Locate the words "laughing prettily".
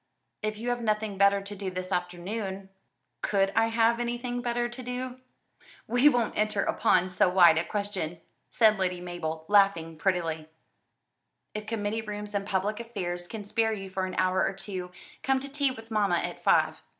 9.47-10.49